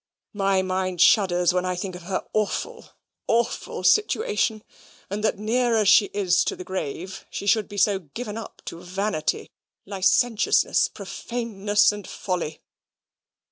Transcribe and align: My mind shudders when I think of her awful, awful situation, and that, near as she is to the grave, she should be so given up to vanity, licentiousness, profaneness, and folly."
My 0.33 0.63
mind 0.63 0.99
shudders 0.99 1.53
when 1.53 1.63
I 1.63 1.75
think 1.75 1.93
of 1.95 2.01
her 2.09 2.25
awful, 2.33 2.89
awful 3.27 3.83
situation, 3.83 4.63
and 5.11 5.23
that, 5.23 5.37
near 5.37 5.75
as 5.75 5.89
she 5.89 6.05
is 6.05 6.43
to 6.45 6.55
the 6.55 6.63
grave, 6.63 7.23
she 7.29 7.45
should 7.45 7.67
be 7.69 7.77
so 7.77 7.99
given 7.99 8.35
up 8.35 8.63
to 8.65 8.81
vanity, 8.81 9.51
licentiousness, 9.85 10.87
profaneness, 10.87 11.91
and 11.91 12.07
folly." 12.07 12.63